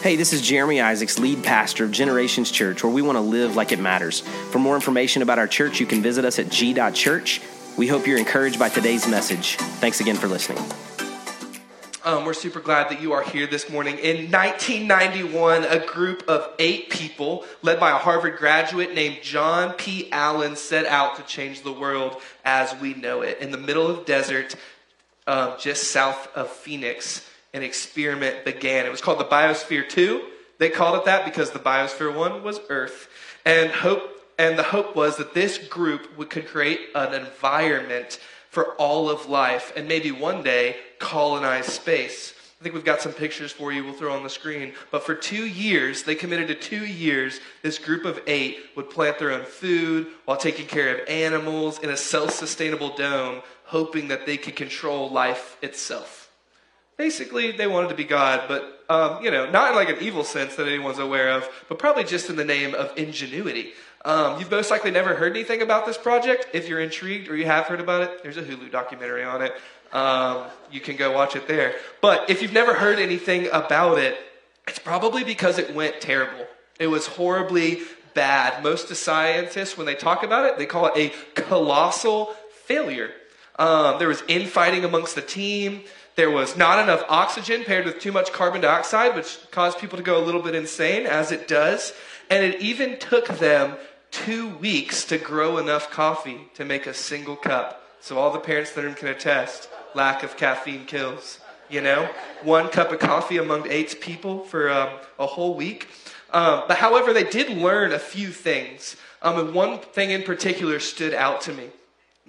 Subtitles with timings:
[0.00, 3.56] Hey, this is Jeremy Isaacs, lead pastor of Generations Church, where we want to live
[3.56, 4.20] like it matters.
[4.52, 7.40] For more information about our church, you can visit us at g.church.
[7.76, 9.56] We hope you're encouraged by today's message.
[9.56, 10.62] Thanks again for listening.
[12.04, 13.98] Um, we're super glad that you are here this morning.
[13.98, 20.12] In 1991, a group of eight people, led by a Harvard graduate named John P.
[20.12, 23.38] Allen, set out to change the world as we know it.
[23.40, 24.54] In the middle of desert,
[25.26, 28.86] um, just south of Phoenix, an experiment began.
[28.86, 30.22] It was called the Biosphere 2.
[30.58, 33.08] They called it that because the Biosphere 1 was Earth.
[33.44, 38.20] And hope and the hope was that this group would, could create an environment
[38.50, 42.34] for all of life and maybe one day colonize space.
[42.60, 44.74] I think we've got some pictures for you we'll throw on the screen.
[44.90, 49.18] But for two years, they committed to two years, this group of eight would plant
[49.18, 54.26] their own food while taking care of animals in a self sustainable dome, hoping that
[54.26, 56.27] they could control life itself
[56.98, 60.24] basically they wanted to be God, but um, you know, not in like an evil
[60.24, 63.72] sense that anyone's aware of, but probably just in the name of ingenuity.
[64.04, 66.48] Um, you've most likely never heard anything about this project.
[66.52, 69.54] If you're intrigued or you have heard about it, there's a Hulu documentary on it.
[69.92, 71.74] Um, you can go watch it there.
[72.00, 74.16] But if you've never heard anything about it,
[74.66, 76.46] it's probably because it went terrible.
[76.78, 77.82] It was horribly
[78.14, 78.62] bad.
[78.62, 83.10] Most of scientists, when they talk about it, they call it a colossal failure.
[83.58, 85.82] Um, there was infighting amongst the team.
[86.18, 90.02] There was not enough oxygen paired with too much carbon dioxide, which caused people to
[90.02, 91.92] go a little bit insane, as it does.
[92.28, 93.76] And it even took them
[94.10, 97.86] two weeks to grow enough coffee to make a single cup.
[98.00, 101.38] So all the parents that can attest, lack of caffeine kills.
[101.70, 102.10] You know,
[102.42, 104.88] one cup of coffee among eight people for um,
[105.20, 105.86] a whole week.
[106.32, 108.96] Um, but however, they did learn a few things.
[109.22, 111.68] Um, and one thing in particular stood out to me.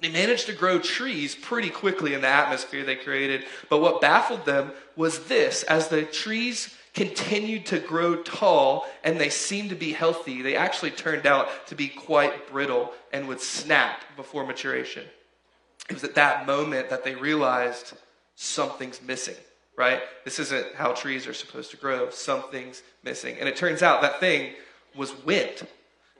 [0.01, 3.45] They managed to grow trees pretty quickly in the atmosphere they created.
[3.69, 9.29] But what baffled them was this as the trees continued to grow tall and they
[9.29, 14.03] seemed to be healthy, they actually turned out to be quite brittle and would snap
[14.15, 15.05] before maturation.
[15.89, 17.93] It was at that moment that they realized
[18.35, 19.35] something's missing,
[19.75, 20.01] right?
[20.23, 22.09] This isn't how trees are supposed to grow.
[22.09, 23.37] Something's missing.
[23.39, 24.53] And it turns out that thing
[24.95, 25.67] was wind.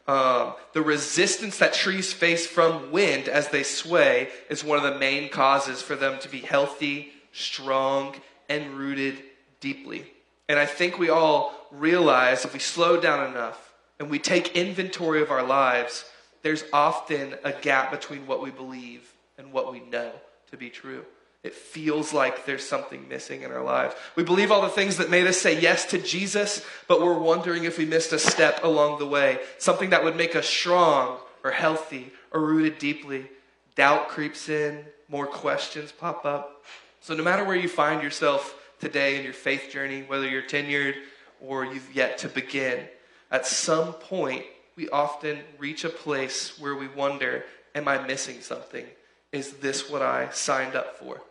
[0.09, 4.97] Um, the resistance that trees face from wind as they sway is one of the
[4.97, 8.16] main causes for them to be healthy, strong,
[8.50, 9.22] and rooted
[9.59, 10.12] deeply.
[10.47, 15.22] And I think we all realize if we slow down enough and we take inventory
[15.22, 16.06] of our lives,
[16.41, 20.12] there's often a gap between what we believe and what we know
[20.50, 21.06] to be true.
[21.42, 23.96] It feels like there's something missing in our lives.
[24.18, 27.64] We believe all the things that made us say yes to Jesus, but we're wondering
[27.64, 29.40] if we missed a step along the way.
[29.58, 33.30] Something that would make us strong or healthy or rooted deeply.
[33.76, 36.66] Doubt creeps in, more questions pop up.
[37.00, 40.96] So, no matter where you find yourself today in your faith journey, whether you're tenured
[41.40, 42.86] or you've yet to begin,
[43.32, 44.44] at some point,
[44.76, 47.46] we often reach a place where we wonder,
[47.76, 48.86] Am I missing something?
[49.32, 51.22] Is this what I signed up for?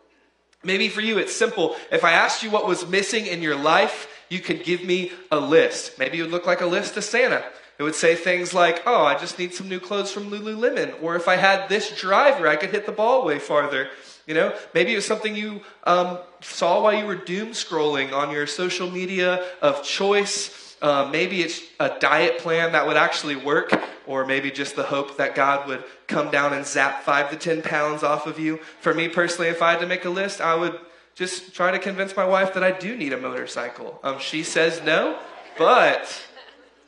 [0.63, 1.75] Maybe for you, it's simple.
[1.91, 5.39] If I asked you what was missing in your life, you could give me a
[5.39, 5.97] list.
[5.97, 7.43] Maybe it would look like a list to Santa.
[7.77, 11.01] It would say things like, oh, I just need some new clothes from Lululemon.
[11.01, 13.87] Or if I had this driver, I could hit the ball way farther.
[14.27, 18.31] You know, maybe it was something you um, saw while you were doom scrolling on
[18.31, 20.68] your social media of choice.
[20.81, 23.73] Uh, maybe it's a diet plan that would actually work,
[24.07, 27.61] or maybe just the hope that God would come down and zap five to ten
[27.61, 28.57] pounds off of you.
[28.79, 30.79] For me personally, if I had to make a list, I would
[31.15, 33.99] just try to convince my wife that I do need a motorcycle.
[34.03, 35.19] Um, she says no,
[35.57, 36.25] but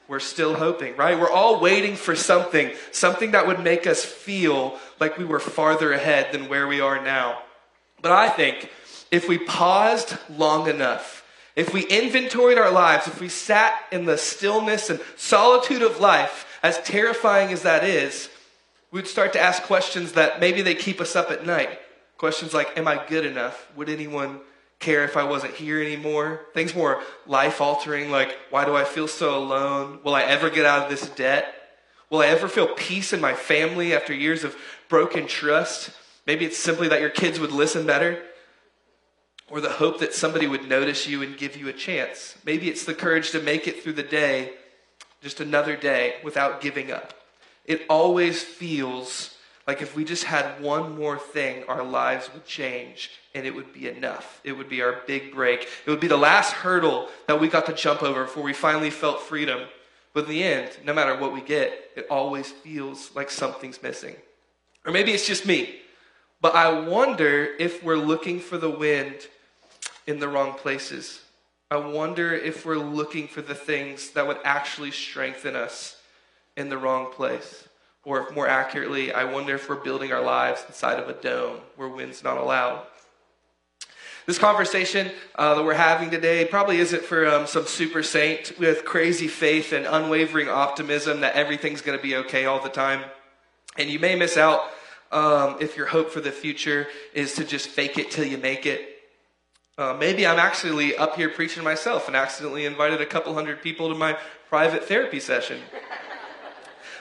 [0.08, 1.19] we're still hoping, right?
[1.19, 5.91] We're all waiting for something, something that would make us feel like we were farther
[5.91, 7.44] ahead than where we are now.
[8.02, 8.69] But I think
[9.12, 11.21] if we paused long enough,
[11.56, 16.45] if we inventoried our lives, if we sat in the stillness and solitude of life,
[16.63, 18.29] as terrifying as that is,
[18.91, 21.79] we'd start to ask questions that maybe they keep us up at night.
[22.17, 23.67] Questions like, Am I good enough?
[23.75, 24.40] Would anyone
[24.79, 26.41] care if I wasn't here anymore?
[26.53, 29.99] Things more life altering, like, Why do I feel so alone?
[30.03, 31.53] Will I ever get out of this debt?
[32.09, 34.55] Will I ever feel peace in my family after years of
[34.87, 35.91] broken trust?
[36.28, 38.22] Maybe it's simply that your kids would listen better
[39.52, 42.36] or the hope that somebody would notice you and give you a chance.
[42.46, 44.53] Maybe it's the courage to make it through the day,
[45.22, 47.14] just another day, without giving up.
[47.66, 49.36] It always feels
[49.68, 53.74] like if we just had one more thing, our lives would change and it would
[53.74, 54.42] be enough.
[54.44, 55.68] It would be our big break.
[55.86, 58.90] It would be the last hurdle that we got to jump over before we finally
[58.90, 59.68] felt freedom.
[60.14, 64.16] But in the end, no matter what we get, it always feels like something's missing.
[64.86, 65.76] Or maybe it's just me.
[66.42, 69.28] But I wonder if we're looking for the wind
[70.08, 71.22] in the wrong places.
[71.70, 76.02] I wonder if we're looking for the things that would actually strengthen us
[76.58, 77.68] in the wrong place.
[78.03, 81.59] Or if more accurately, I wonder if we're building our lives inside of a dome
[81.76, 82.86] where wind's not allowed.
[84.26, 88.86] This conversation uh, that we're having today probably isn't for um, some super saint with
[88.86, 93.03] crazy faith and unwavering optimism that everything's going to be okay all the time.
[93.78, 94.62] And you may miss out
[95.12, 98.66] um, if your hope for the future is to just fake it till you make
[98.66, 98.91] it.
[99.81, 103.89] Uh, maybe I'm actually up here preaching myself and accidentally invited a couple hundred people
[103.89, 104.16] to my
[104.47, 105.59] private therapy session.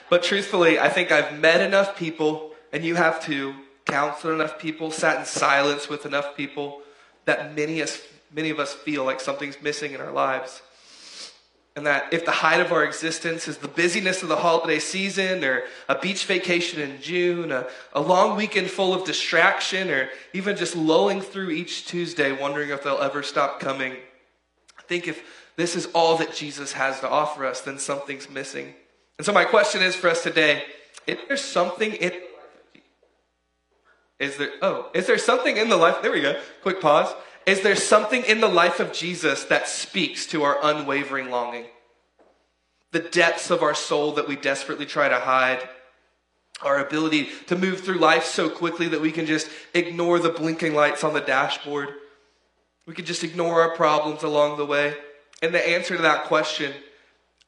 [0.09, 3.53] But truthfully, I think I've met enough people, and you have to
[3.85, 6.81] counseled enough people, sat in silence with enough people
[7.25, 8.01] that many, us,
[8.33, 10.63] many of us feel like something's missing in our lives.
[11.75, 15.43] And that if the height of our existence is the busyness of the holiday season,
[15.45, 20.57] or a beach vacation in June, a, a long weekend full of distraction, or even
[20.57, 23.93] just lulling through each Tuesday wondering if they'll ever stop coming,
[24.77, 25.23] I think if
[25.55, 28.73] this is all that Jesus has to offer us, then something's missing.
[29.17, 30.63] And so my question is for us today,
[31.07, 32.11] is there something in
[34.19, 36.39] is there oh, is there something in the life there we go.
[36.61, 37.11] Quick pause.
[37.45, 41.65] Is there something in the life of Jesus that speaks to our unwavering longing?
[42.91, 45.67] The depths of our soul that we desperately try to hide,
[46.61, 50.75] our ability to move through life so quickly that we can just ignore the blinking
[50.75, 51.89] lights on the dashboard.
[52.85, 54.93] We can just ignore our problems along the way.
[55.41, 56.73] And the answer to that question,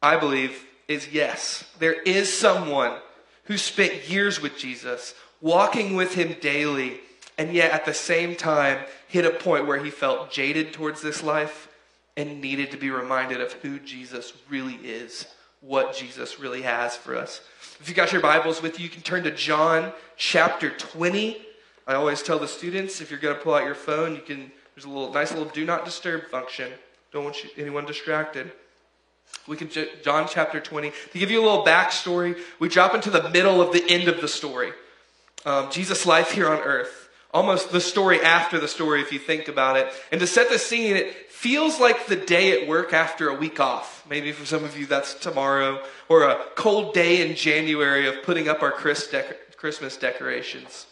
[0.02, 1.64] I believe, is yes.
[1.80, 2.98] There is someone
[3.46, 7.02] who spent years with Jesus, walking with him daily,
[7.38, 11.24] and yet at the same time hit a point where he felt jaded towards this
[11.24, 11.70] life
[12.16, 15.26] and needed to be reminded of who Jesus really is,
[15.62, 17.42] what Jesus really has for us.
[17.80, 21.42] If you got your Bibles with you, you can turn to John chapter 20.
[21.88, 24.52] I always tell the students if you're going to pull out your phone, you can
[24.76, 26.72] there's a little nice little do not disturb function.
[27.12, 28.52] Don't want you, anyone distracted.
[29.48, 29.70] We can,
[30.04, 30.92] John chapter 20.
[31.12, 34.22] To give you a little backstory, we drop into the middle of the end of
[34.22, 34.72] the story.
[35.46, 37.03] Um, Jesus' life here on earth.
[37.34, 39.92] Almost the story after the story, if you think about it.
[40.12, 43.60] And to set the scene, it feels like the day at work after a week
[43.60, 44.06] off.
[44.08, 45.82] Maybe for some of you, that's tomorrow.
[46.10, 50.86] Or a cold day in January of putting up our Christmas decorations.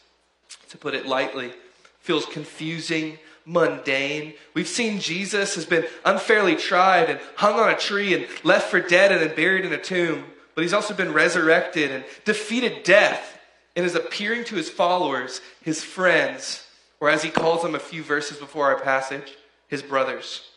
[0.69, 1.53] To put it lightly,
[1.99, 4.33] feels confusing mundane.
[4.53, 8.79] We've seen Jesus has been unfairly tried and hung on a tree and left for
[8.79, 10.25] dead and then buried in a tomb.
[10.55, 13.38] But he's also been resurrected and defeated death
[13.75, 16.68] and is appearing to his followers, his friends,
[17.00, 19.35] or as he calls them a few verses before our passage,
[19.68, 20.50] his brothers.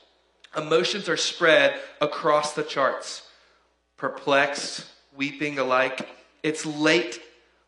[0.56, 3.22] Emotions are spread across the charts,
[3.96, 6.08] perplexed, weeping alike.
[6.42, 7.20] It's late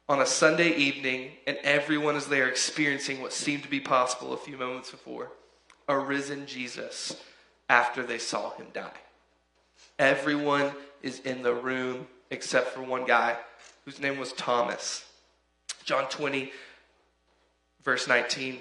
[0.08, 4.37] on a Sunday evening, and everyone is there experiencing what seemed to be possible a
[4.37, 5.31] few moments before
[5.88, 7.16] a risen Jesus
[7.69, 8.90] after they saw him die.
[9.99, 10.72] Everyone
[11.02, 13.37] is in the room except for one guy
[13.84, 15.04] whose name was Thomas.
[15.87, 16.50] John 20,
[17.85, 18.59] verse 19.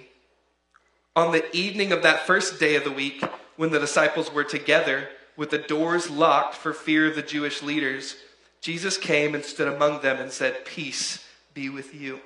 [1.15, 3.23] On the evening of that first day of the week,
[3.57, 8.15] when the disciples were together with the doors locked for fear of the Jewish leaders,
[8.61, 12.19] Jesus came and stood among them and said, Peace be with you.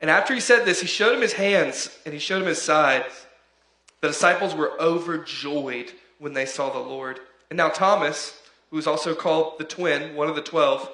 [0.00, 2.60] And after he said this, he showed him his hands and he showed him his
[2.60, 3.26] sides.
[4.00, 7.20] The disciples were overjoyed when they saw the Lord.
[7.48, 8.40] And now Thomas,
[8.70, 10.90] who was also called the twin, one of the twelve,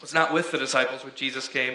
[0.00, 1.74] was not with the disciples when Jesus came.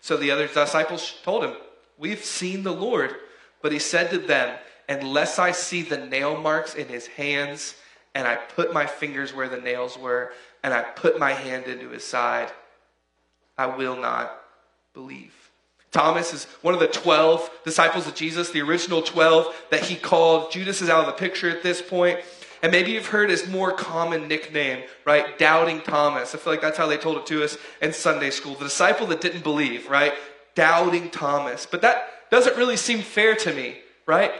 [0.00, 1.54] So the other disciples told him,
[1.98, 3.16] We've seen the Lord.
[3.60, 4.56] But he said to them,
[4.88, 7.74] Unless I see the nail marks in his hands,
[8.14, 11.90] and I put my fingers where the nails were, and I put my hand into
[11.90, 12.50] his side,
[13.56, 14.40] I will not
[14.94, 15.34] believe.
[15.90, 20.52] Thomas is one of the 12 disciples of Jesus, the original 12 that he called.
[20.52, 22.20] Judas is out of the picture at this point.
[22.62, 25.38] And maybe you've heard his more common nickname, right?
[25.38, 26.34] Doubting Thomas.
[26.34, 28.54] I feel like that's how they told it to us in Sunday school.
[28.54, 30.12] The disciple that didn't believe, right?
[30.54, 31.66] Doubting Thomas.
[31.66, 34.32] But that doesn't really seem fair to me, right?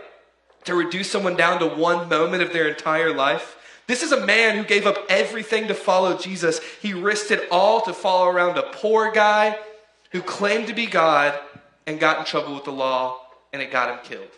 [0.64, 3.56] To reduce someone down to one moment of their entire life.
[3.86, 6.60] This is a man who gave up everything to follow Jesus.
[6.82, 9.56] He risked it all to follow around a poor guy
[10.10, 11.38] who claimed to be God
[11.86, 13.18] and got in trouble with the law,
[13.52, 14.28] and it got him killed.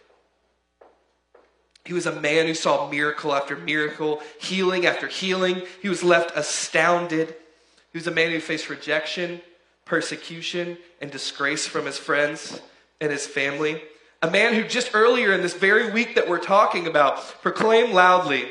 [1.84, 5.62] He was a man who saw miracle after miracle, healing after healing.
[5.80, 7.34] He was left astounded.
[7.92, 9.40] He was a man who faced rejection,
[9.84, 12.60] persecution, and disgrace from his friends
[13.00, 13.82] and his family.
[14.22, 18.46] A man who just earlier in this very week that we're talking about proclaimed loudly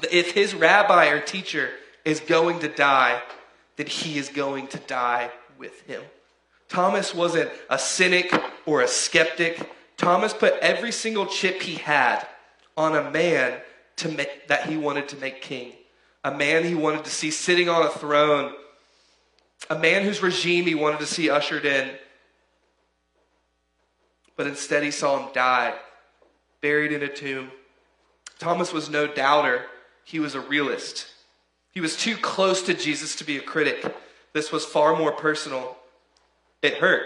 [0.00, 1.70] that if his rabbi or teacher
[2.04, 3.22] is going to die,
[3.76, 6.02] that he is going to die with him.
[6.68, 8.32] Thomas wasn't a cynic
[8.66, 9.70] or a skeptic.
[9.96, 12.26] Thomas put every single chip he had
[12.76, 13.60] on a man
[13.96, 15.72] to make, that he wanted to make king,
[16.24, 18.52] a man he wanted to see sitting on a throne,
[19.70, 21.90] a man whose regime he wanted to see ushered in.
[24.36, 25.74] But instead, he saw him die,
[26.60, 27.50] buried in a tomb.
[28.38, 29.66] Thomas was no doubter,
[30.04, 31.06] he was a realist.
[31.70, 33.84] He was too close to Jesus to be a critic.
[34.32, 35.76] This was far more personal.
[36.60, 37.02] It hurt.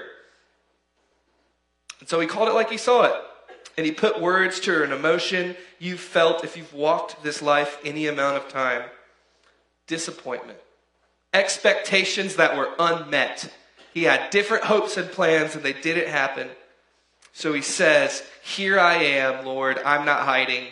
[2.00, 3.14] And so he called it like he saw it.
[3.76, 8.06] And he put words to an emotion you've felt if you've walked this life any
[8.06, 8.82] amount of time
[9.86, 10.58] disappointment,
[11.32, 13.52] expectations that were unmet.
[13.94, 16.48] He had different hopes and plans, and they didn't happen.
[17.32, 19.78] So he says, Here I am, Lord.
[19.84, 20.64] I'm not hiding.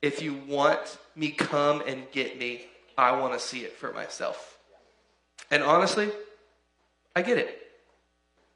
[0.00, 2.66] If you want me, come and get me.
[2.98, 4.58] I want to see it for myself.
[5.50, 6.10] And honestly,
[7.14, 7.58] I get it.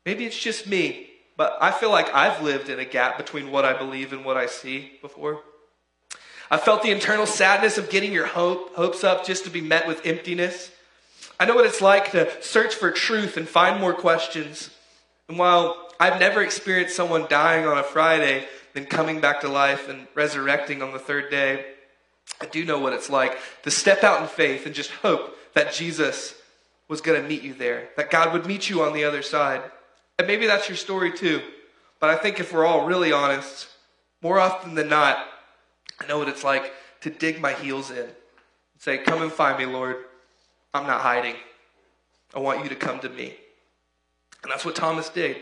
[0.04, 3.64] Maybe it's just me, but I feel like I've lived in a gap between what
[3.64, 5.42] I believe and what I see before.
[6.50, 9.86] I felt the internal sadness of getting your hope, hopes up just to be met
[9.86, 10.70] with emptiness.
[11.38, 14.70] I know what it's like to search for truth and find more questions.
[15.28, 19.88] And while I've never experienced someone dying on a Friday, then coming back to life
[19.88, 21.64] and resurrecting on the third day,
[22.40, 25.72] I do know what it's like to step out in faith and just hope that
[25.72, 26.34] Jesus
[26.88, 29.62] was going to meet you there, that God would meet you on the other side.
[30.18, 31.42] And maybe that's your story too.
[32.00, 33.68] But I think if we're all really honest,
[34.22, 35.18] more often than not,
[36.00, 38.14] I know what it's like to dig my heels in and
[38.78, 39.96] say, Come and find me, Lord.
[40.74, 41.36] I'm not hiding.
[42.34, 43.34] I want you to come to me.
[44.42, 45.36] And that's what Thomas did.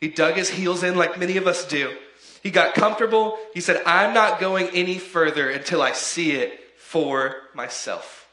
[0.00, 1.96] He dug his heels in like many of us do.
[2.42, 3.38] He got comfortable.
[3.54, 8.25] He said, I'm not going any further until I see it for myself.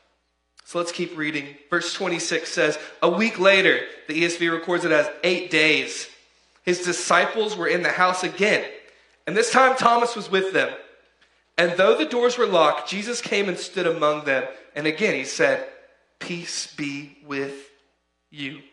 [0.73, 1.55] So let's keep reading.
[1.69, 6.09] Verse 26 says, A week later, the ESV records it as eight days.
[6.63, 8.65] His disciples were in the house again,
[9.27, 10.73] and this time Thomas was with them.
[11.59, 14.45] And though the doors were locked, Jesus came and stood among them.
[14.75, 15.63] And again he said,
[16.17, 17.69] Peace be with
[18.31, 18.63] you.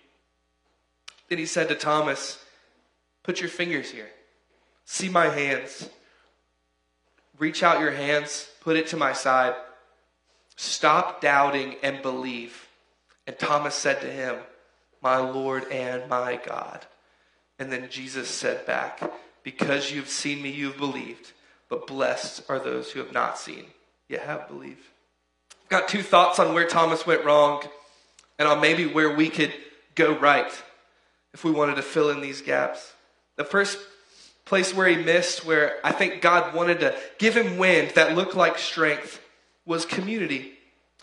[1.29, 2.43] Then he said to Thomas,
[3.25, 4.09] Put your fingers here.
[4.87, 5.87] See my hands.
[7.39, 9.55] Reach out your hands, put it to my side.
[10.61, 12.69] Stop doubting and believe.
[13.27, 14.37] And Thomas said to him,
[15.01, 16.85] My Lord and my God.
[17.59, 19.01] And then Jesus said back,
[19.43, 21.33] Because you've seen me, you've believed.
[21.71, 23.69] But blessed are those who have not seen,
[24.07, 24.85] yet have believed.
[25.63, 27.63] I've got two thoughts on where Thomas went wrong
[28.39, 29.55] and on maybe where we could
[29.95, 30.53] go right
[31.33, 32.93] if we wanted to fill in these gaps.
[33.37, 33.79] The first
[34.45, 38.35] place where he missed, where I think God wanted to give him wind that looked
[38.35, 39.23] like strength,
[39.71, 40.53] was community.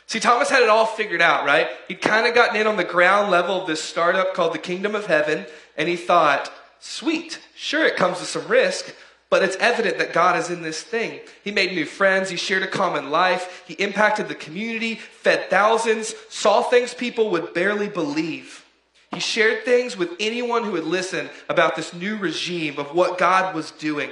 [0.07, 1.69] See, Thomas had it all figured out, right?
[1.88, 4.93] He'd kind of gotten in on the ground level of this startup called the Kingdom
[4.93, 5.45] of Heaven,
[5.77, 8.93] and he thought, sweet, sure, it comes with some risk,
[9.29, 11.21] but it's evident that God is in this thing.
[11.45, 12.29] He made new friends.
[12.29, 13.63] He shared a common life.
[13.65, 18.65] He impacted the community, fed thousands, saw things people would barely believe.
[19.13, 23.55] He shared things with anyone who would listen about this new regime of what God
[23.55, 24.09] was doing.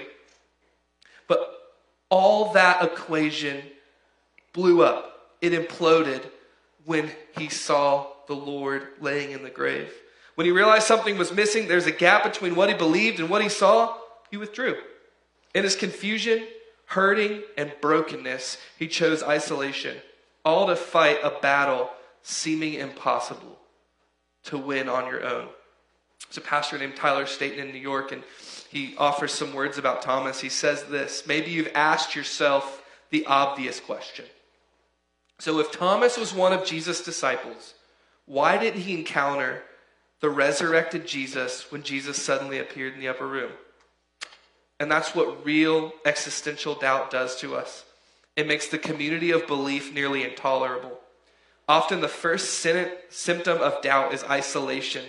[1.27, 1.39] But
[2.09, 3.62] all that equation
[4.55, 6.24] blew up, it imploded
[6.85, 9.93] when he saw the Lord laying in the grave.
[10.35, 13.43] When he realized something was missing, there's a gap between what he believed and what
[13.43, 13.97] he saw,
[14.31, 14.77] he withdrew.
[15.53, 16.47] In his confusion,
[16.88, 19.97] hurting, and brokenness, he chose isolation,
[20.43, 21.89] all to fight a battle
[22.24, 23.59] seeming impossible
[24.43, 25.47] to win on your own.
[26.27, 28.24] There's a pastor named Tyler Staton in New York, and
[28.69, 30.39] he offers some words about Thomas.
[30.39, 34.25] He says this Maybe you've asked yourself the obvious question.
[35.39, 37.73] So, if Thomas was one of Jesus' disciples,
[38.25, 39.63] why didn't he encounter
[40.21, 43.51] the resurrected Jesus when Jesus suddenly appeared in the upper room?
[44.79, 47.85] And that's what real existential doubt does to us.
[48.35, 50.99] It makes the community of belief nearly intolerable.
[51.67, 52.65] Often the first
[53.09, 55.05] symptom of doubt is isolation.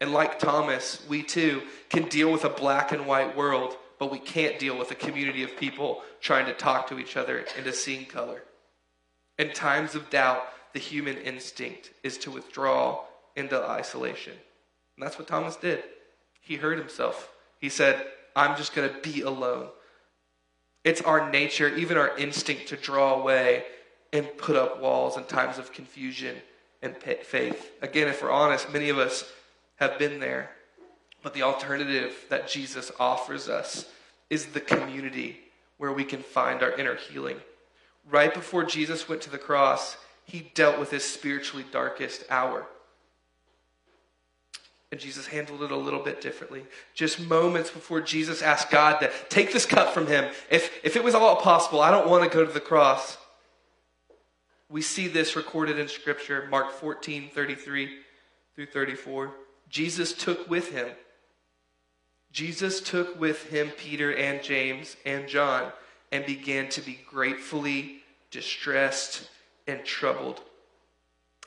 [0.00, 4.18] And like Thomas, we too can deal with a black and white world, but we
[4.18, 8.04] can't deal with a community of people trying to talk to each other into seeing
[8.04, 8.42] color.
[9.38, 10.42] In times of doubt,
[10.72, 13.04] the human instinct is to withdraw
[13.36, 14.34] into isolation.
[14.96, 15.82] And that's what Thomas did.
[16.40, 17.30] He hurt himself.
[17.60, 18.04] He said,
[18.34, 19.68] I'm just going to be alone.
[20.84, 23.64] It's our nature, even our instinct to draw away
[24.12, 26.36] and put up walls in times of confusion
[26.82, 27.72] and faith.
[27.82, 29.24] Again, if we're honest, many of us
[29.76, 30.50] have been there.
[31.22, 33.86] But the alternative that Jesus offers us
[34.30, 35.40] is the community
[35.76, 37.36] where we can find our inner healing.
[38.10, 42.66] Right before Jesus went to the cross, he dealt with his spiritually darkest hour.
[44.90, 46.64] And Jesus handled it a little bit differently.
[46.94, 50.32] Just moments before Jesus asked God to take this cup from him.
[50.50, 53.18] If, if it was all possible, I don't want to go to the cross.
[54.70, 57.98] We see this recorded in Scripture, Mark 14, 33
[58.54, 59.34] through 34.
[59.68, 60.88] Jesus took with him,
[62.32, 65.72] Jesus took with him Peter and James and John
[66.12, 69.28] and began to be gratefully distressed
[69.66, 70.40] and troubled.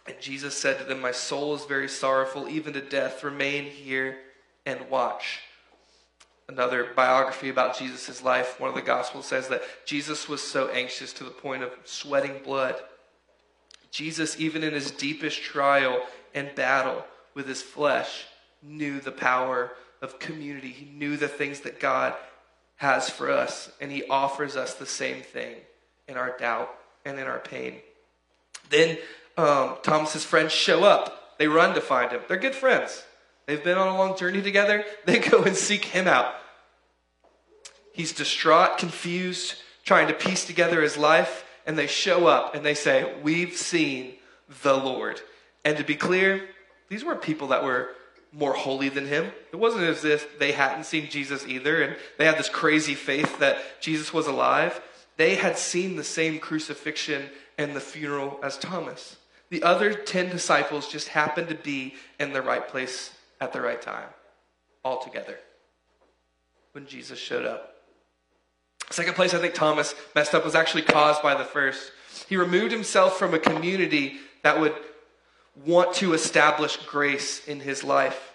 [0.08, 3.24] And Jesus said to them, My soul is very sorrowful, even to death.
[3.24, 4.18] Remain here
[4.65, 5.41] and watch.
[6.48, 11.13] Another biography about Jesus' life, one of the Gospels says that Jesus was so anxious
[11.13, 12.75] to the point of sweating blood.
[13.91, 16.01] Jesus, even in his deepest trial
[16.34, 18.25] and battle with his flesh,
[18.62, 20.70] knew the power of community.
[20.70, 22.15] He knew the things that God
[22.81, 25.55] has for us, and he offers us the same thing
[26.07, 26.73] in our doubt
[27.05, 27.75] and in our pain.
[28.71, 28.97] Then
[29.38, 31.38] um, Thomas's friends show up.
[31.38, 32.21] They run to find him.
[32.27, 33.03] They're good friends.
[33.45, 34.83] They've been on a long journey together.
[35.05, 36.33] They go and seek him out.
[37.93, 42.73] He's distraught, confused, trying to piece together his life and they show up and they
[42.73, 44.13] say, We've seen
[44.63, 45.21] the Lord.
[45.63, 46.47] And to be clear,
[46.89, 47.89] these weren't people that were
[48.33, 49.31] more holy than him.
[49.51, 53.39] It wasn't as if they hadn't seen Jesus either and they had this crazy faith
[53.39, 54.81] that Jesus was alive.
[55.17, 59.17] They had seen the same crucifixion and the funeral as Thomas.
[59.50, 63.81] The other 10 disciples just happened to be in the right place at the right
[63.81, 64.07] time,
[64.83, 65.38] all together,
[66.71, 67.75] when Jesus showed up.
[68.91, 71.91] Second place I think Thomas messed up was actually caused by the first.
[72.29, 74.73] He removed himself from a community that would
[75.65, 78.34] want to establish grace in his life.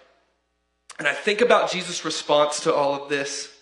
[0.99, 3.53] And I think about Jesus' response to all of this,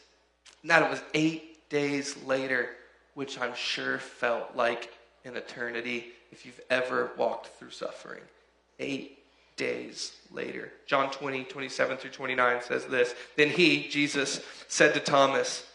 [0.64, 2.70] that it was eight days later,
[3.14, 4.92] which I'm sure felt like
[5.26, 8.22] an eternity if you've ever walked through suffering.
[8.80, 9.20] Eight
[9.58, 10.72] days later.
[10.86, 15.66] John 20, 27 through 29 says this Then he, Jesus, said to Thomas,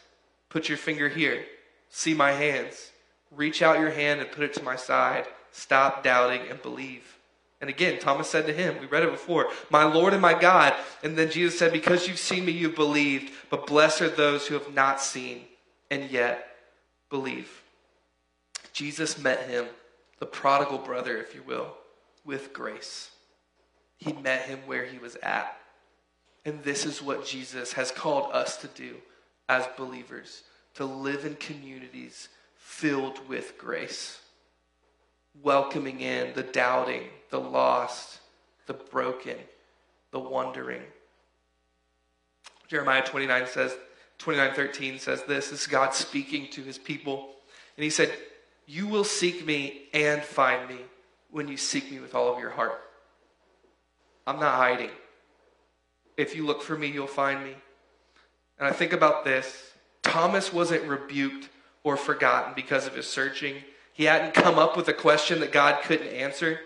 [0.49, 1.45] Put your finger here.
[1.89, 2.91] See my hands.
[3.31, 5.27] Reach out your hand and put it to my side.
[5.53, 7.17] Stop doubting and believe.
[7.61, 10.75] And again, Thomas said to him, we read it before, My Lord and my God.
[11.02, 13.32] And then Jesus said, Because you've seen me, you've believed.
[13.50, 15.43] But blessed are those who have not seen
[15.91, 16.56] and yet
[17.11, 17.63] believe.
[18.73, 19.67] Jesus met him,
[20.21, 21.75] the prodigal brother, if you will,
[22.25, 23.11] with grace.
[23.99, 25.56] He met him where he was at.
[26.47, 28.97] And this is what Jesus has called us to do
[29.49, 30.43] as believers
[30.75, 34.21] to live in communities filled with grace,
[35.43, 38.21] welcoming in the doubting, the lost,
[38.66, 39.36] the broken,
[40.10, 40.82] the wondering.
[42.69, 43.76] Jeremiah 29 says,
[44.21, 47.30] 29:13 says this, this is God speaking to his people.
[47.76, 48.12] And he said,
[48.66, 50.78] "You will seek me and find me
[51.30, 52.78] when you seek me with all of your heart."
[54.26, 54.90] I'm not hiding.
[56.16, 57.56] If you look for me, you'll find me.
[58.58, 61.49] And I think about this Thomas wasn't rebuked
[61.82, 63.64] or forgotten because of his searching.
[64.00, 66.58] He hadn't come up with a question that God couldn't answer.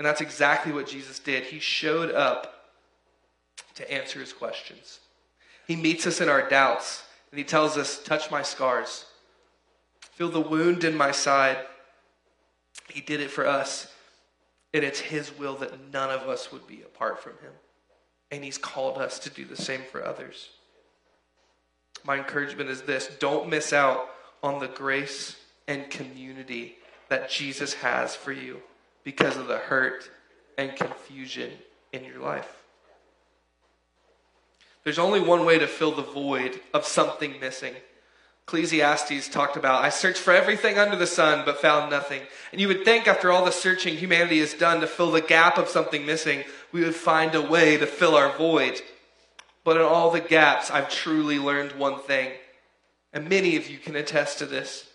[0.00, 1.44] And that's exactly what Jesus did.
[1.44, 2.72] He showed up
[3.76, 4.98] to answer his questions.
[5.68, 9.04] He meets us in our doubts, and he tells us, Touch my scars,
[10.10, 11.58] feel the wound in my side.
[12.88, 13.86] He did it for us,
[14.74, 17.52] and it's his will that none of us would be apart from him.
[18.32, 20.48] And he's called us to do the same for others
[22.04, 24.08] my encouragement is this don't miss out
[24.42, 25.36] on the grace
[25.70, 26.76] and community
[27.08, 28.60] that Jesus has for you
[29.04, 30.10] because of the hurt
[30.58, 31.52] and confusion
[31.92, 32.64] in your life.
[34.82, 37.74] There's only one way to fill the void of something missing.
[38.46, 42.22] Ecclesiastes talked about, I searched for everything under the sun, but found nothing.
[42.50, 45.56] And you would think after all the searching humanity has done to fill the gap
[45.56, 48.82] of something missing, we would find a way to fill our void.
[49.62, 52.32] But in all the gaps, I've truly learned one thing.
[53.12, 54.89] And many of you can attest to this.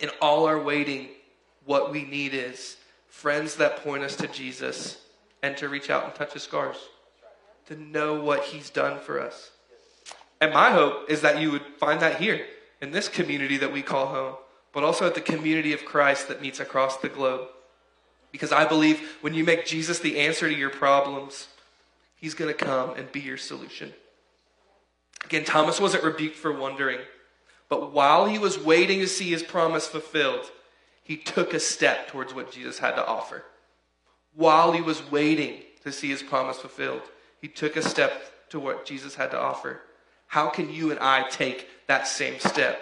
[0.00, 1.08] In all our waiting,
[1.64, 2.76] what we need is
[3.08, 4.98] friends that point us to Jesus
[5.42, 6.76] and to reach out and touch his scars,
[7.66, 9.50] to know what he's done for us.
[10.40, 12.44] And my hope is that you would find that here
[12.82, 14.34] in this community that we call home,
[14.72, 17.48] but also at the community of Christ that meets across the globe.
[18.32, 21.48] Because I believe when you make Jesus the answer to your problems,
[22.16, 23.92] He's going to come and be your solution.
[25.24, 26.98] Again, Thomas wasn't rebuked for wondering,
[27.68, 30.50] but while he was waiting to see his promise fulfilled,
[31.02, 33.44] he took a step towards what Jesus had to offer.
[34.34, 37.02] While he was waiting to see his promise fulfilled,
[37.40, 39.80] he took a step to what Jesus had to offer.
[40.26, 42.80] How can you and I take that same step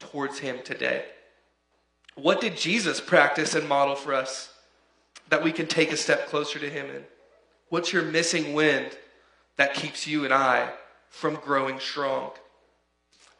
[0.00, 1.04] towards him today?
[2.14, 4.52] What did Jesus practice and model for us
[5.28, 7.04] that we can take a step closer to him in?
[7.68, 8.96] What's your missing wind
[9.56, 10.70] that keeps you and I
[11.10, 12.32] from growing strong?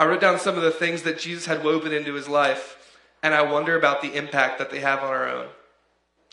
[0.00, 3.34] I wrote down some of the things that Jesus had woven into his life, and
[3.34, 5.48] I wonder about the impact that they have on our own.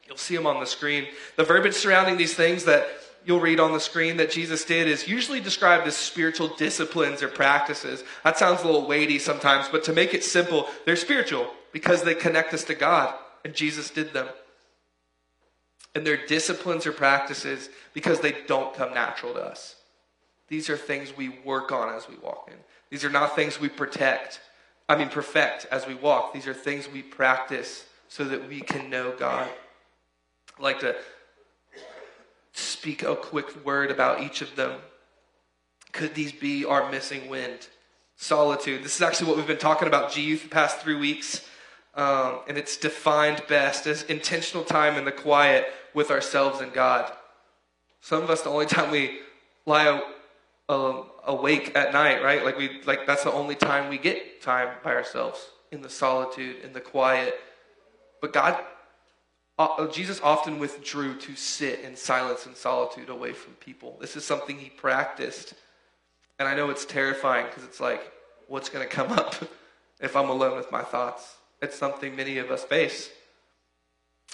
[0.07, 1.07] You'll see them on the screen.
[1.35, 2.87] The verbiage surrounding these things that
[3.25, 7.27] you'll read on the screen that Jesus did is usually described as spiritual disciplines or
[7.27, 8.03] practices.
[8.23, 12.13] That sounds a little weighty sometimes, but to make it simple, they're spiritual because they
[12.13, 14.27] connect us to God, and Jesus did them.
[15.95, 19.74] And they're disciplines or practices because they don't come natural to us.
[20.47, 22.57] These are things we work on as we walk in.
[22.89, 24.39] These are not things we protect,
[24.87, 26.33] I mean, perfect as we walk.
[26.33, 29.49] These are things we practice so that we can know God.
[30.57, 30.95] I'd like to
[32.53, 34.79] speak a quick word about each of them.
[35.91, 37.67] Could these be our missing wind?
[38.17, 38.83] Solitude.
[38.83, 41.45] This is actually what we've been talking about, G Youth, the past three weeks.
[41.95, 47.11] Um, and it's defined best as intentional time in the quiet with ourselves and God.
[48.01, 49.19] Some of us, the only time we
[49.65, 50.01] lie
[50.69, 52.43] um, awake at night, right?
[52.43, 55.39] Like we, like that's the only time we get time by ourselves
[55.71, 57.35] in the solitude, in the quiet.
[58.21, 58.57] But God,
[59.59, 63.97] uh, Jesus often withdrew to sit in silence and solitude away from people.
[64.01, 65.53] This is something he practiced,
[66.39, 68.11] and I know it's terrifying because it's like,
[68.47, 69.35] what's going to come up
[69.99, 71.35] if I'm alone with my thoughts?
[71.61, 73.09] It's something many of us face.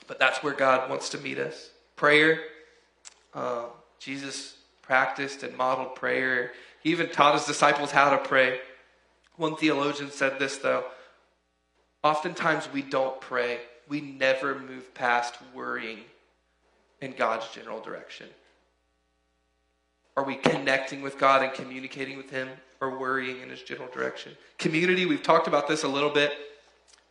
[0.07, 1.69] But that's where God wants to meet us.
[1.95, 2.39] Prayer.
[3.33, 3.65] Uh,
[3.99, 4.55] Jesus
[4.91, 6.51] practiced and modeled prayer.
[6.83, 8.59] He even taught his disciples how to pray.
[9.37, 10.83] One theologian said this, though.
[12.03, 15.99] Oftentimes we don't pray, we never move past worrying
[16.99, 18.27] in God's general direction.
[20.17, 22.49] Are we connecting with God and communicating with Him
[22.81, 24.33] or worrying in His general direction?
[24.57, 26.33] Community, we've talked about this a little bit.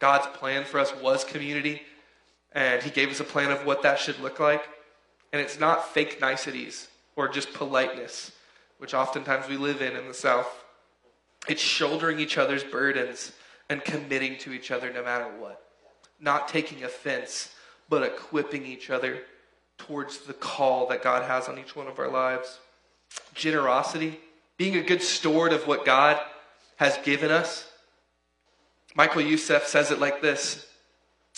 [0.01, 1.81] God's plan for us was community,
[2.53, 4.69] and He gave us a plan of what that should look like.
[5.33, 6.90] And it's not fake niceties
[7.21, 8.33] or just politeness,
[8.79, 10.65] which oftentimes we live in in the South.
[11.49, 13.33] It's shouldering each other's burdens
[13.69, 15.63] and committing to each other no matter what.
[16.19, 17.55] Not taking offense,
[17.91, 19.21] but equipping each other
[19.77, 22.59] towards the call that God has on each one of our lives.
[23.35, 24.19] Generosity,
[24.57, 26.19] being a good steward of what God
[26.77, 27.71] has given us.
[28.95, 30.67] Michael Youssef says it like this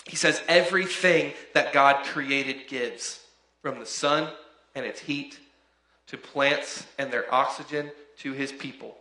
[0.06, 3.18] He says, Everything that God created gives,
[3.62, 4.28] from the sun
[4.76, 5.40] and its heat
[6.08, 8.96] to plants and their oxygen to his people.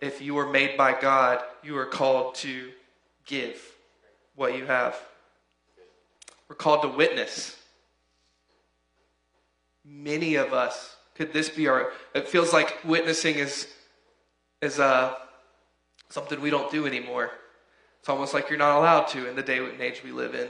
[0.00, 2.70] If you are made by God, you are called to
[3.26, 3.60] give
[4.34, 4.98] what you have.
[6.48, 7.56] We're called to witness.
[9.84, 13.68] Many of us, could this be our, it feels like witnessing is,
[14.62, 15.14] is uh,
[16.08, 17.30] something we don't do anymore.
[18.00, 20.48] It's almost like you're not allowed to in the day and age we live in.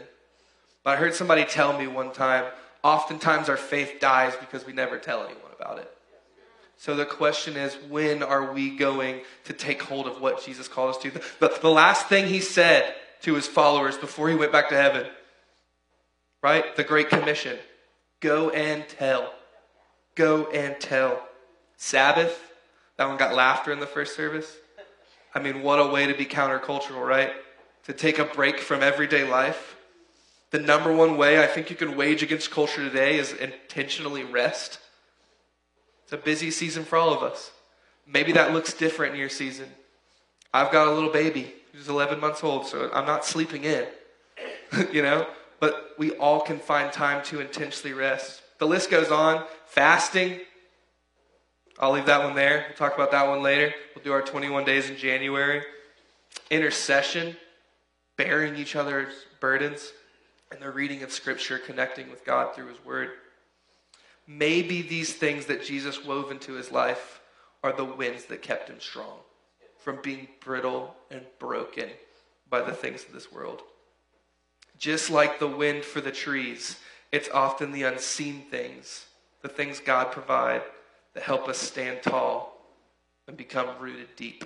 [0.84, 2.44] But I heard somebody tell me one time,
[2.82, 5.90] oftentimes our faith dies because we never tell anyone about it.
[6.76, 10.96] So the question is, when are we going to take hold of what Jesus called
[10.96, 11.10] us to?
[11.10, 15.06] The, the last thing he said to his followers before he went back to heaven,
[16.42, 16.74] right?
[16.76, 17.58] The Great Commission
[18.20, 19.32] go and tell.
[20.14, 21.22] Go and tell.
[21.76, 22.50] Sabbath,
[22.96, 24.56] that one got laughter in the first service.
[25.34, 27.32] I mean, what a way to be countercultural, right?
[27.84, 29.76] To take a break from everyday life.
[30.50, 34.80] The number one way I think you can wage against culture today is intentionally rest.
[36.04, 37.52] It's a busy season for all of us.
[38.06, 39.68] Maybe that looks different in your season.
[40.52, 43.86] I've got a little baby who's 11 months old, so I'm not sleeping in,
[44.92, 45.26] you know?
[45.60, 48.42] But we all can find time to intentionally rest.
[48.58, 49.44] The list goes on.
[49.66, 50.40] Fasting.
[51.78, 52.66] I'll leave that one there.
[52.68, 53.72] We'll talk about that one later.
[53.94, 55.62] We'll do our 21 days in January.
[56.50, 57.36] Intercession,
[58.16, 59.92] bearing each other's burdens,
[60.50, 63.10] and the reading of Scripture, connecting with God through His Word.
[64.26, 67.20] Maybe these things that Jesus wove into his life
[67.64, 69.18] are the winds that kept him strong
[69.78, 71.88] from being brittle and broken
[72.48, 73.62] by the things of this world.
[74.78, 76.76] Just like the wind for the trees,
[77.10, 79.06] it's often the unseen things,
[79.42, 80.62] the things God provide
[81.14, 82.56] that help us stand tall
[83.26, 84.44] and become rooted deep.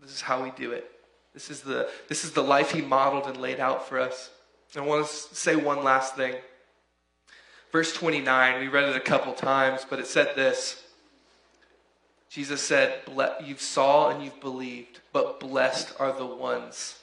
[0.00, 0.90] This is how we do it.
[1.34, 4.30] This is the, this is the life he modeled and laid out for us.
[4.76, 6.34] I want to say one last thing.
[7.72, 10.82] Verse 29, we read it a couple times, but it said this.
[12.28, 13.00] Jesus said,
[13.44, 16.98] You've saw and you've believed, but blessed are the ones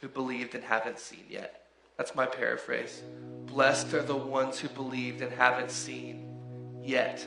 [0.00, 1.66] who believed and haven't seen yet.
[1.96, 3.02] That's my paraphrase.
[3.46, 6.36] Blessed are the ones who believed and haven't seen
[6.84, 7.26] yet.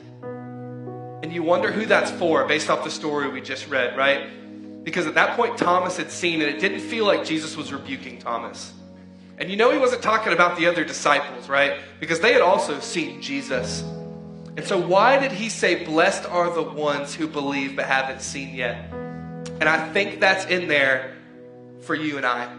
[1.22, 4.30] And you wonder who that's for based off the story we just read, right?
[4.82, 8.18] Because at that point, Thomas had seen, and it didn't feel like Jesus was rebuking
[8.18, 8.72] Thomas.
[9.38, 11.80] And you know he wasn't talking about the other disciples, right?
[11.98, 13.82] Because they had also seen Jesus.
[14.56, 18.54] And so, why did he say, Blessed are the ones who believe but haven't seen
[18.54, 18.90] yet?
[18.92, 21.16] And I think that's in there
[21.80, 22.54] for you and I.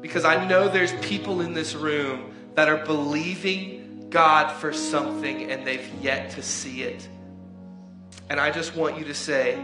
[0.00, 5.66] Because I know there's people in this room that are believing God for something and
[5.66, 7.06] they've yet to see it.
[8.30, 9.62] And I just want you to say,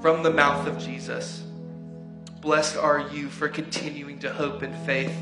[0.00, 1.44] from the mouth of Jesus,
[2.40, 5.14] Blessed are you for continuing to hope in faith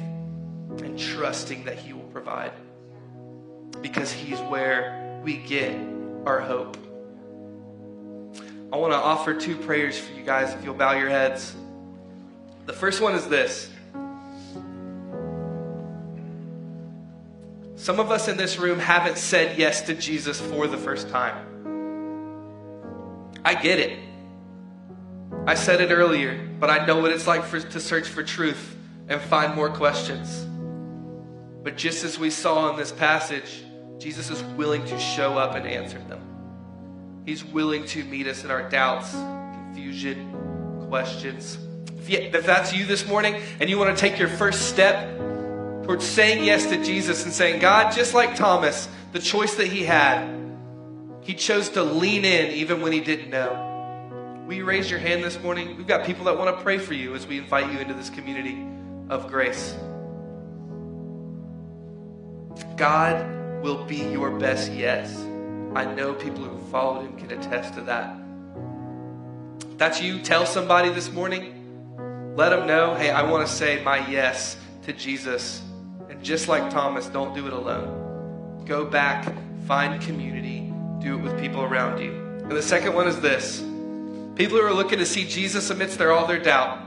[0.78, 2.52] and trusting that He will provide.
[3.82, 5.76] Because He's where we get
[6.24, 6.76] our hope.
[8.72, 11.56] I want to offer two prayers for you guys if you'll bow your heads.
[12.66, 13.70] The first one is this
[17.74, 21.46] Some of us in this room haven't said yes to Jesus for the first time.
[23.44, 24.07] I get it.
[25.48, 28.76] I said it earlier, but I know what it's like for, to search for truth
[29.08, 30.44] and find more questions.
[31.64, 33.64] But just as we saw in this passage,
[33.96, 36.20] Jesus is willing to show up and answer them.
[37.24, 41.56] He's willing to meet us in our doubts, confusion, questions.
[41.96, 45.16] If, you, if that's you this morning and you want to take your first step
[45.84, 49.86] towards saying yes to Jesus and saying, God, just like Thomas, the choice that he
[49.86, 50.28] had,
[51.22, 53.67] he chose to lean in even when he didn't know.
[54.48, 55.76] Will you raise your hand this morning?
[55.76, 58.08] We've got people that want to pray for you as we invite you into this
[58.08, 58.66] community
[59.10, 59.76] of grace.
[62.74, 65.14] God will be your best yes.
[65.74, 68.16] I know people who followed him can attest to that.
[69.76, 72.32] That's you, tell somebody this morning.
[72.34, 75.60] Let them know, hey, I want to say my yes to Jesus.
[76.08, 78.64] And just like Thomas, don't do it alone.
[78.64, 79.30] Go back,
[79.66, 82.12] find community, do it with people around you.
[82.12, 83.62] And the second one is this
[84.38, 86.78] people who are looking to see Jesus amidst their, all their doubt.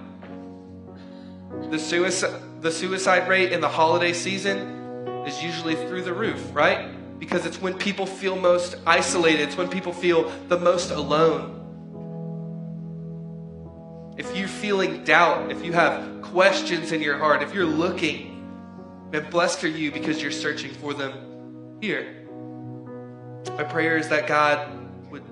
[1.70, 4.58] The suicide, the suicide rate in the holiday season
[5.28, 7.20] is usually through the roof, right?
[7.20, 11.58] Because it's when people feel most isolated, it's when people feel the most alone.
[14.18, 19.30] If you're feeling doubt, if you have questions in your heart, if you're looking, man,
[19.30, 22.26] blessed are you because you're searching for them here.
[23.58, 25.24] My prayer is that God would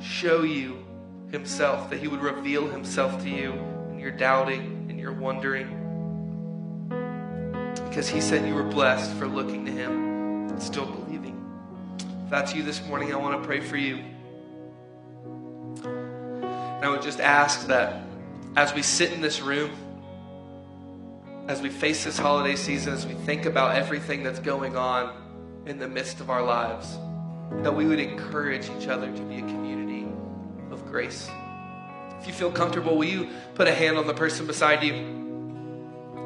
[0.00, 0.84] show you
[1.30, 5.76] Himself, that He would reveal Himself to you and you're doubting and you're wondering.
[7.88, 11.36] Because He said you were blessed for looking to Him and still believing.
[12.24, 14.04] If that's you this morning, I want to pray for you.
[15.84, 18.02] And I would just ask that
[18.56, 19.70] as we sit in this room,
[21.46, 25.14] as we face this holiday season, as we think about everything that's going on
[25.66, 26.96] in the midst of our lives,
[27.62, 29.89] that we would encourage each other to be a community
[30.90, 31.30] grace.
[32.20, 34.94] If you feel comfortable, will you put a hand on the person beside you?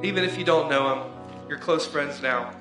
[0.03, 1.13] Even if you don't know them,
[1.49, 2.53] you're close friends now.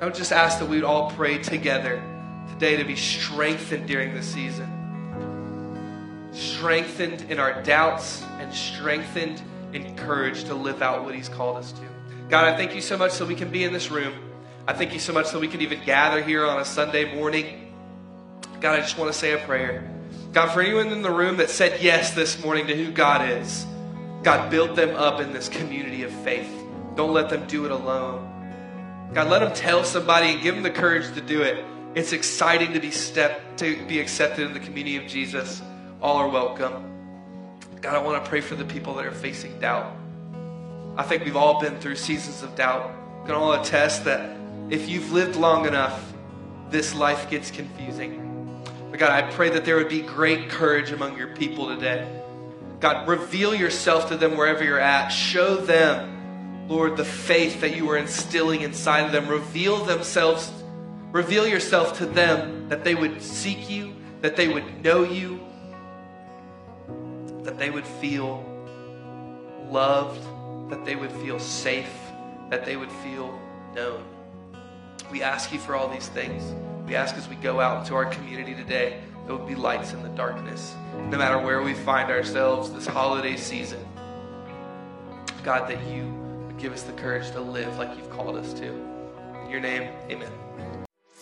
[0.00, 2.02] I would just ask that we would all pray together
[2.54, 4.68] today to be strengthened during this season.
[6.32, 11.72] Strengthened in our doubts and strengthened in courage to live out what He's called us
[11.72, 11.82] to.
[12.28, 14.14] God, I thank you so much that we can be in this room.
[14.66, 17.59] I thank you so much that we can even gather here on a Sunday morning.
[18.60, 19.88] God, I just want to say a prayer.
[20.32, 23.64] God, for anyone in the room that said yes this morning to who God is,
[24.22, 26.50] God, build them up in this community of faith.
[26.94, 29.10] Don't let them do it alone.
[29.14, 31.64] God, let them tell somebody and give them the courage to do it.
[31.94, 35.62] It's exciting to be step to be accepted in the community of Jesus.
[36.02, 36.84] All are welcome.
[37.80, 39.96] God, I want to pray for the people that are facing doubt.
[40.98, 42.92] I think we've all been through seasons of doubt.
[43.24, 44.36] Can all attest that
[44.68, 46.12] if you've lived long enough,
[46.68, 48.29] this life gets confusing.
[48.90, 52.06] But God, I pray that there would be great courage among your people today.
[52.80, 55.10] God, reveal yourself to them wherever you're at.
[55.10, 59.28] Show them, Lord, the faith that you are instilling inside of them.
[59.28, 60.50] Reveal themselves,
[61.12, 65.40] reveal yourself to them that they would seek you, that they would know you,
[67.42, 68.44] that they would feel
[69.68, 70.20] loved,
[70.70, 71.92] that they would feel safe,
[72.50, 73.38] that they would feel
[73.74, 74.02] known.
[75.10, 76.42] We ask you for all these things.
[76.90, 80.02] We ask as we go out into our community today, there would be lights in
[80.02, 80.74] the darkness.
[81.08, 83.78] No matter where we find ourselves this holiday season,
[85.44, 86.12] God, that you
[86.48, 88.72] would give us the courage to live like you've called us to.
[89.44, 90.32] In your name, amen.